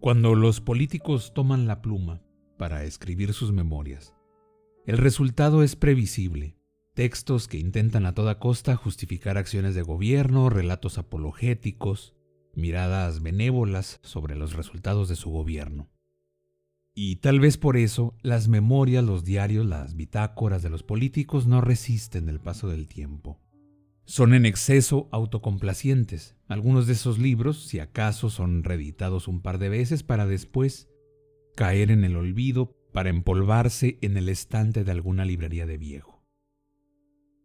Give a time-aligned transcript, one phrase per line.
[0.00, 2.22] Cuando los políticos toman la pluma
[2.56, 4.14] para escribir sus memorias,
[4.86, 6.56] el resultado es previsible.
[6.94, 12.14] Textos que intentan a toda costa justificar acciones de gobierno, relatos apologéticos,
[12.54, 15.90] miradas benévolas sobre los resultados de su gobierno.
[16.94, 21.60] Y tal vez por eso las memorias, los diarios, las bitácoras de los políticos no
[21.60, 23.40] resisten el paso del tiempo.
[24.08, 26.34] Son en exceso autocomplacientes.
[26.46, 30.88] Algunos de esos libros, si acaso, son reeditados un par de veces para después
[31.54, 36.24] caer en el olvido para empolvarse en el estante de alguna librería de viejo.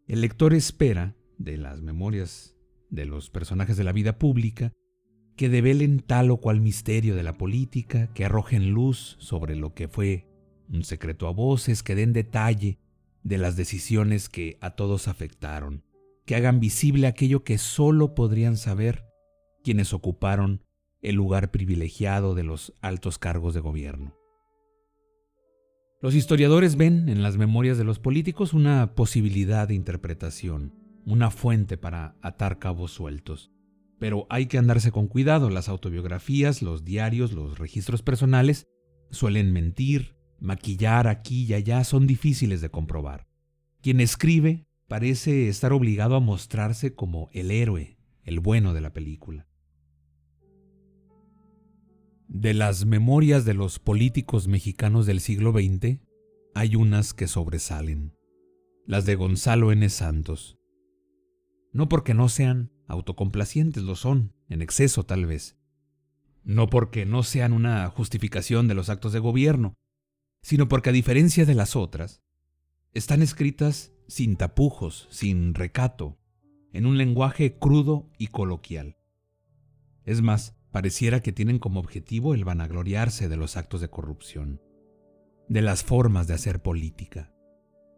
[0.08, 2.56] El lector espera, de las memorias
[2.90, 4.72] de los personajes de la vida pública,
[5.36, 9.90] que develen tal o cual misterio de la política, que arrojen luz sobre lo que
[9.90, 10.30] fue
[10.70, 12.80] un secreto a voces, que den detalle
[13.22, 15.84] de las decisiones que a todos afectaron
[16.26, 19.06] que hagan visible aquello que solo podrían saber
[19.64, 20.64] quienes ocuparon
[21.02, 24.16] el lugar privilegiado de los altos cargos de gobierno.
[26.02, 30.74] Los historiadores ven en las memorias de los políticos una posibilidad de interpretación,
[31.06, 33.52] una fuente para atar cabos sueltos.
[34.00, 38.68] Pero hay que andarse con cuidado, las autobiografías, los diarios, los registros personales
[39.12, 43.28] suelen mentir, maquillar aquí y allá, son difíciles de comprobar.
[43.82, 49.48] Quien escribe parece estar obligado a mostrarse como el héroe, el bueno de la película.
[52.28, 56.00] De las memorias de los políticos mexicanos del siglo XX,
[56.54, 58.16] hay unas que sobresalen,
[58.86, 59.90] las de Gonzalo N.
[59.90, 60.60] Santos.
[61.72, 65.58] No porque no sean autocomplacientes, lo son, en exceso tal vez.
[66.44, 69.74] No porque no sean una justificación de los actos de gobierno,
[70.44, 72.22] sino porque a diferencia de las otras,
[72.94, 76.18] están escritas sin tapujos, sin recato,
[76.72, 78.98] en un lenguaje crudo y coloquial.
[80.04, 84.62] Es más, pareciera que tienen como objetivo el vanagloriarse de los actos de corrupción,
[85.48, 87.32] de las formas de hacer política,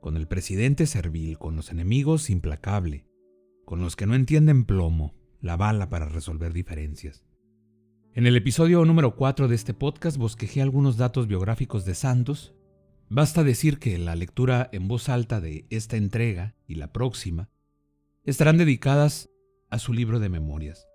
[0.02, 3.08] con el presidente servil, con los enemigos implacable,
[3.66, 7.24] con los que no entienden plomo, la bala para resolver diferencias.
[8.14, 12.56] En el episodio número 4 de este podcast bosquejé algunos datos biográficos de Santos
[13.10, 17.50] Basta decir que la lectura en voz alta de esta entrega y la próxima
[18.24, 19.30] estarán dedicadas
[19.70, 20.88] a su libro de memorias.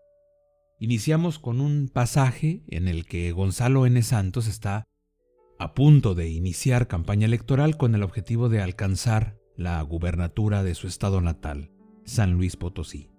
[0.81, 4.03] Iniciamos con un pasaje en el que Gonzalo N.
[4.03, 4.88] Santos está
[5.59, 10.87] a punto de iniciar campaña electoral con el objetivo de alcanzar la gubernatura de su
[10.87, 11.71] estado natal,
[12.04, 13.10] San Luis Potosí.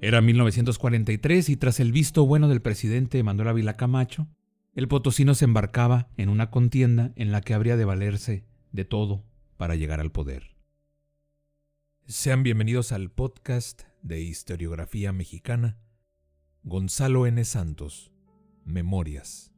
[0.00, 4.28] Era 1943 y tras el visto bueno del presidente Manuel Ávila Camacho,
[4.74, 9.22] el potosino se embarcaba en una contienda en la que habría de valerse de todo
[9.58, 10.56] para llegar al poder.
[12.06, 15.78] Sean bienvenidos al podcast de historiografía mexicana
[16.62, 17.44] Gonzalo N.
[17.44, 18.12] Santos,
[18.64, 19.52] Memorias.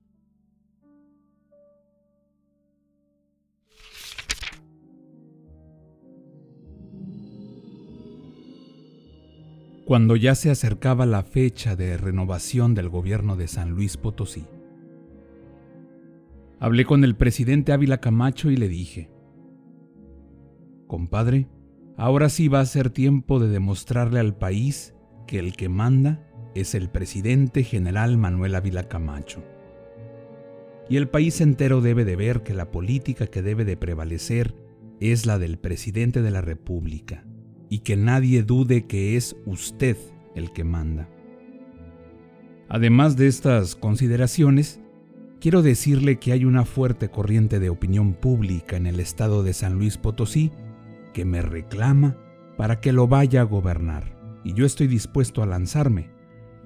[9.84, 14.46] Cuando ya se acercaba la fecha de renovación del gobierno de San Luis Potosí,
[16.64, 19.10] Hablé con el presidente Ávila Camacho y le dije,
[20.86, 21.46] Compadre,
[21.98, 24.94] ahora sí va a ser tiempo de demostrarle al país
[25.26, 29.44] que el que manda es el presidente general Manuel Ávila Camacho.
[30.88, 34.54] Y el país entero debe de ver que la política que debe de prevalecer
[35.00, 37.26] es la del presidente de la República,
[37.68, 39.98] y que nadie dude que es usted
[40.34, 41.10] el que manda.
[42.70, 44.80] Además de estas consideraciones,
[45.44, 49.74] quiero decirle que hay una fuerte corriente de opinión pública en el estado de San
[49.74, 50.52] Luis Potosí
[51.12, 52.16] que me reclama
[52.56, 56.08] para que lo vaya a gobernar, y yo estoy dispuesto a lanzarme,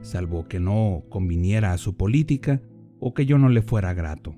[0.01, 2.63] salvo que no conviniera a su política
[3.01, 4.37] o que yo no le fuera grato.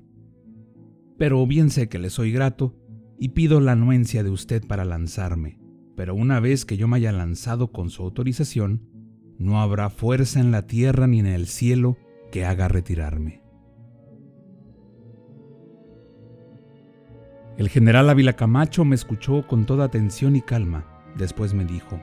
[1.19, 2.75] Pero bien sé que le soy grato
[3.19, 5.59] y pido la anuencia de usted para lanzarme,
[5.95, 8.89] pero una vez que yo me haya lanzado con su autorización,
[9.37, 11.95] no habrá fuerza en la tierra ni en el cielo
[12.31, 13.40] que haga retirarme.
[17.57, 20.85] El general Ávila Camacho me escuchó con toda atención y calma.
[21.17, 21.99] Después me dijo,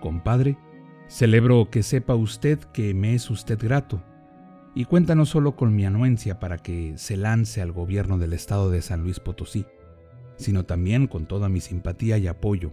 [0.00, 0.56] Compadre,
[1.08, 4.02] Celebro que sepa usted que me es usted grato,
[4.74, 8.70] y cuenta no solo con mi anuencia para que se lance al gobierno del estado
[8.70, 9.66] de San Luis Potosí,
[10.36, 12.72] sino también con toda mi simpatía y apoyo.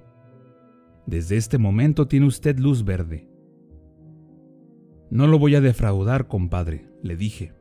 [1.06, 3.28] Desde este momento tiene usted luz verde.
[5.12, 7.54] No lo voy a defraudar, compadre, le dije.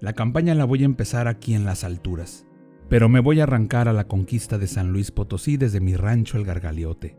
[0.00, 2.46] La campaña la voy a empezar aquí en las alturas,
[2.90, 6.36] pero me voy a arrancar a la conquista de San Luis Potosí desde mi rancho
[6.36, 7.16] El Gargaliote,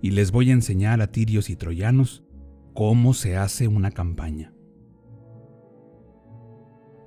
[0.00, 2.24] y les voy a enseñar a tirios y troyanos
[2.72, 4.54] cómo se hace una campaña.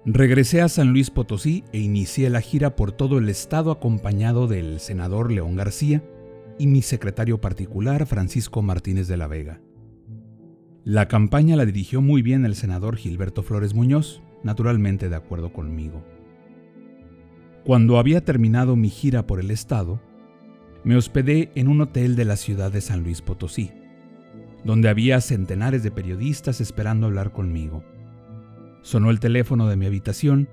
[0.06, 4.80] Regresé a San Luis Potosí e inicié la gira por todo el estado acompañado del
[4.80, 6.04] senador León García
[6.60, 9.62] y mi secretario particular Francisco Martínez de la Vega.
[10.84, 16.04] La campaña la dirigió muy bien el senador Gilberto Flores Muñoz, naturalmente de acuerdo conmigo.
[17.66, 20.00] Cuando había terminado mi gira por el estado,
[20.84, 23.72] me hospedé en un hotel de la ciudad de San Luis Potosí,
[24.64, 27.84] donde había centenares de periodistas esperando hablar conmigo.
[28.84, 30.48] Sonó el teléfono de mi habitación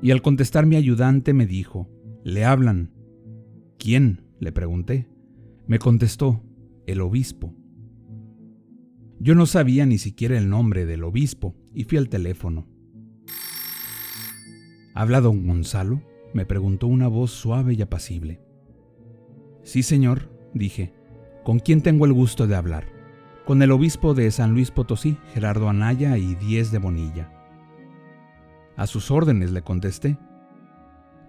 [0.00, 1.90] y al contestar mi ayudante me dijo,
[2.24, 2.90] Le hablan.
[3.78, 4.22] ¿Quién?
[4.40, 5.10] le pregunté.
[5.66, 6.42] Me contestó,
[6.86, 7.54] el obispo.
[9.20, 12.66] Yo no sabía ni siquiera el nombre del obispo y fui al teléfono.
[14.94, 16.00] ¿Habla don Gonzalo?
[16.32, 18.40] Me preguntó una voz suave y apacible.
[19.62, 20.92] Sí, señor, dije.
[21.44, 22.86] ¿Con quién tengo el gusto de hablar?
[23.44, 27.32] Con el obispo de San Luis Potosí, Gerardo Anaya y Diez de Bonilla.
[28.76, 30.18] A sus órdenes le contesté.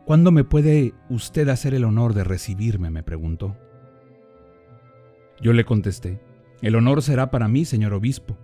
[0.05, 2.89] ¿Cuándo me puede usted hacer el honor de recibirme?
[2.89, 3.55] me preguntó.
[5.41, 6.19] Yo le contesté,
[6.61, 8.37] el honor será para mí, señor obispo,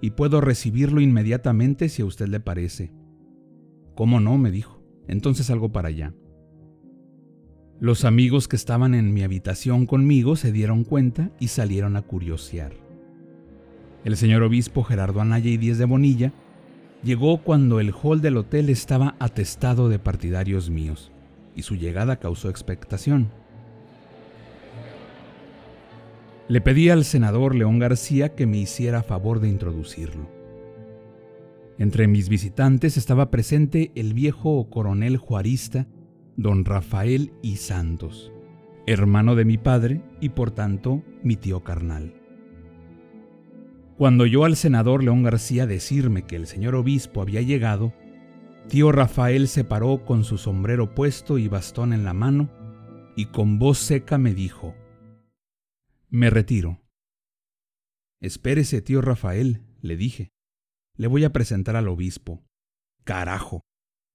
[0.00, 2.92] y puedo recibirlo inmediatamente si a usted le parece.
[3.94, 4.38] ¿Cómo no?
[4.38, 4.77] me dijo.
[5.08, 6.14] Entonces salgo para allá.
[7.80, 12.72] Los amigos que estaban en mi habitación conmigo se dieron cuenta y salieron a curiosear.
[14.04, 16.32] El señor obispo Gerardo Anaya y Díez de Bonilla
[17.02, 21.12] Llegó cuando el hall del hotel estaba atestado de partidarios míos,
[21.54, 23.30] y su llegada causó expectación.
[26.48, 30.37] Le pedí al senador León García que me hiciera favor de introducirlo.
[31.78, 35.86] Entre mis visitantes estaba presente el viejo coronel juarista
[36.36, 38.32] don Rafael y Santos,
[38.86, 42.14] hermano de mi padre y por tanto mi tío carnal.
[43.96, 47.92] Cuando oyó al senador León García decirme que el señor obispo había llegado,
[48.68, 52.50] tío Rafael se paró con su sombrero puesto y bastón en la mano
[53.16, 54.74] y con voz seca me dijo,
[56.08, 56.80] Me retiro.
[58.20, 60.37] Espérese, tío Rafael, le dije.
[60.98, 62.44] Le voy a presentar al obispo.
[63.04, 63.62] Carajo.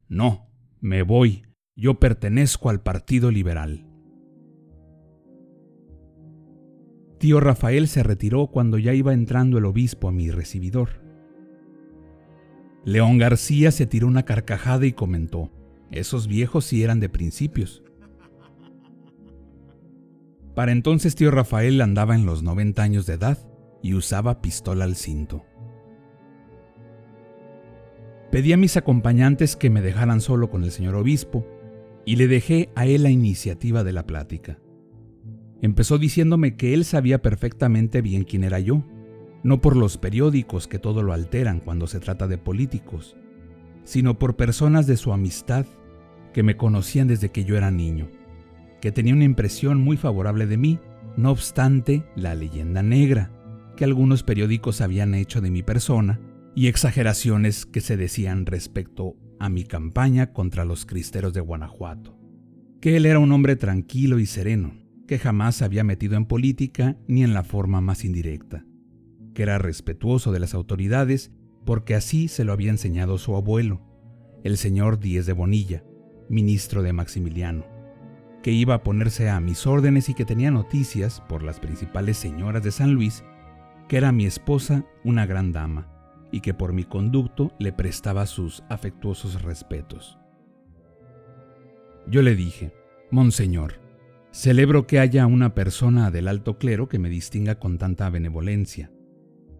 [0.10, 0.52] No,
[0.82, 1.44] me voy.
[1.78, 3.88] Yo pertenezco al Partido Liberal.
[7.20, 11.02] Tío Rafael se retiró cuando ya iba entrando el obispo a mi recibidor.
[12.84, 15.54] León García se tiró una carcajada y comentó,
[15.90, 17.82] esos viejos sí eran de principios.
[20.54, 23.38] Para entonces tío Rafael andaba en los 90 años de edad
[23.82, 25.46] y usaba pistola al cinto.
[28.34, 31.46] Pedí a mis acompañantes que me dejaran solo con el señor obispo
[32.04, 34.58] y le dejé a él la iniciativa de la plática.
[35.62, 38.84] Empezó diciéndome que él sabía perfectamente bien quién era yo,
[39.44, 43.16] no por los periódicos que todo lo alteran cuando se trata de políticos,
[43.84, 45.68] sino por personas de su amistad
[46.34, 48.10] que me conocían desde que yo era niño,
[48.82, 50.80] que tenía una impresión muy favorable de mí,
[51.18, 53.32] no obstante la leyenda negra
[53.78, 56.20] que algunos periódicos habían hecho de mi persona
[56.56, 62.18] y exageraciones que se decían respecto a mi campaña contra los cristeros de Guanajuato,
[62.80, 64.74] que él era un hombre tranquilo y sereno,
[65.08, 68.66] que jamás se había metido en política ni en la forma más indirecta,
[69.34, 71.32] que era respetuoso de las autoridades
[71.66, 73.82] porque así se lo había enseñado su abuelo,
[74.44, 75.84] el señor Díez de Bonilla,
[76.30, 77.66] ministro de Maximiliano,
[78.44, 82.64] que iba a ponerse a mis órdenes y que tenía noticias por las principales señoras
[82.64, 83.24] de San Luis,
[83.88, 85.93] que era mi esposa una gran dama
[86.34, 90.20] y que por mi conducto le prestaba sus afectuosos respetos.
[92.08, 92.74] Yo le dije,
[93.12, 93.84] Monseñor,
[94.34, 98.92] Celebro que haya una persona del alto clero que me distinga con tanta benevolencia.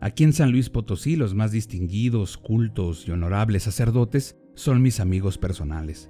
[0.02, 5.38] Aquí en San Luis Potosí los más distinguidos, cultos y honorables sacerdotes son mis amigos
[5.38, 6.10] personales.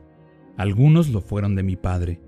[0.56, 2.22] Algunos lo fueron de mi padre,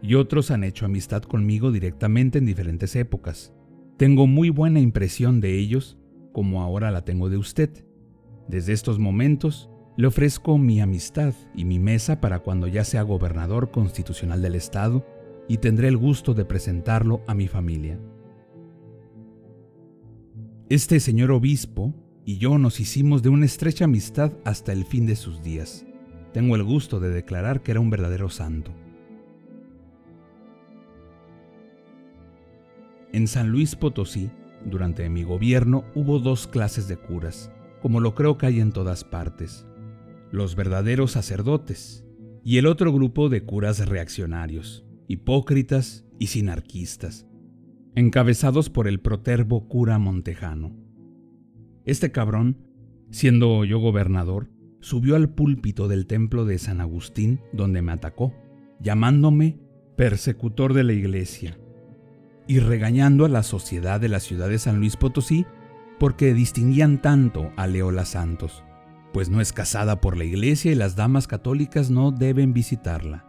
[0.00, 3.52] y otros han hecho amistad conmigo directamente en diferentes épocas.
[3.98, 5.98] Tengo muy buena impresión de ellos,
[6.34, 7.70] como ahora la tengo de usted.
[8.48, 13.70] Desde estos momentos, le ofrezco mi amistad y mi mesa para cuando ya sea gobernador
[13.70, 15.06] constitucional del Estado
[15.48, 17.98] y tendré el gusto de presentarlo a mi familia.
[20.68, 25.14] Este señor obispo y yo nos hicimos de una estrecha amistad hasta el fin de
[25.14, 25.86] sus días.
[26.32, 28.72] Tengo el gusto de declarar que era un verdadero santo.
[33.12, 34.30] En San Luis Potosí,
[34.64, 37.50] durante mi gobierno, hubo dos clases de curas,
[37.82, 39.66] como lo creo que hay en todas partes.
[40.30, 42.06] Los verdaderos sacerdotes
[42.42, 47.26] y el otro grupo de curas reaccionarios, hipócritas y sinarquistas,
[47.94, 50.76] encabezados por el protervo cura Montejano.
[51.84, 52.58] Este cabrón,
[53.10, 58.34] siendo yo gobernador, subió al púlpito del templo de San Agustín donde me atacó,
[58.80, 59.58] llamándome
[59.96, 61.58] persecutor de la iglesia
[62.46, 65.46] y regañando a la sociedad de la ciudad de San Luis Potosí
[65.98, 68.64] porque distinguían tanto a Leola Santos,
[69.12, 73.24] pues no es casada por la iglesia y las damas católicas no deben visitarla.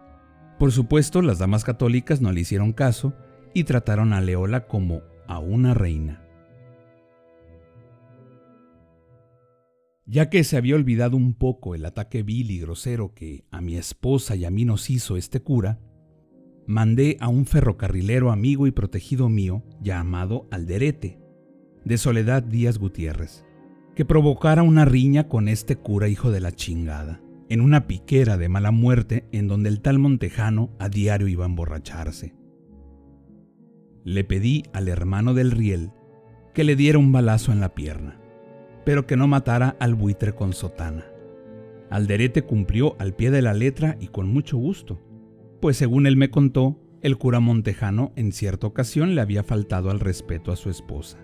[0.60, 3.14] Por supuesto, las damas católicas no le hicieron caso
[3.54, 6.22] y trataron a Leola como a una reina.
[10.08, 13.76] Ya que se había olvidado un poco el ataque vil y grosero que a mi
[13.76, 15.80] esposa y a mí nos hizo este cura,
[16.68, 21.20] mandé a un ferrocarrilero amigo y protegido mío llamado Alderete,
[21.84, 23.46] de Soledad Díaz Gutiérrez,
[23.96, 28.50] que provocara una riña con este cura hijo de la chingada, en una piquera de
[28.50, 32.34] mala muerte en donde el tal Montejano a diario iba a emborracharse.
[34.04, 35.92] Le pedí al hermano del riel
[36.54, 38.20] que le diera un balazo en la pierna,
[38.86, 41.06] pero que no matara al buitre con sotana.
[41.90, 45.00] Alderete cumplió al pie de la letra y con mucho gusto
[45.66, 50.00] pues según él me contó, el cura Montejano en cierta ocasión le había faltado al
[50.00, 51.18] respeto a su esposa.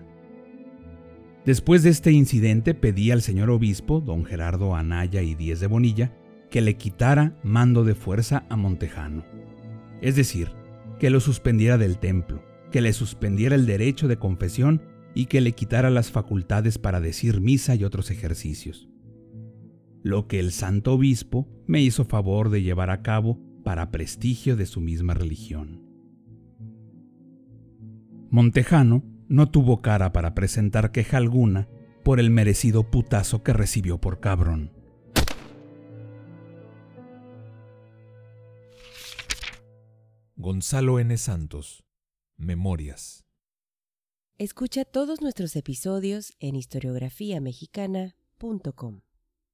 [1.46, 6.12] Después de este incidente pedí al señor obispo, don Gerardo Anaya y Díez de Bonilla,
[6.50, 9.24] que le quitara mando de fuerza a Montejano.
[10.00, 10.50] Es decir,
[10.98, 14.82] que lo suspendiera del templo, que le suspendiera el derecho de confesión
[15.14, 18.88] y que le quitara las facultades para decir misa y otros ejercicios.
[20.02, 24.66] Lo que el santo obispo me hizo favor de llevar a cabo para prestigio de
[24.66, 25.82] su misma religión.
[28.30, 31.68] Montejano no tuvo cara para presentar queja alguna
[32.02, 34.72] por el merecido putazo que recibió por cabrón.
[40.36, 41.16] Gonzalo N.
[41.18, 41.84] Santos,
[42.36, 43.24] Memorias.
[44.38, 49.02] Escucha todos nuestros episodios en historiografiamexicana.com.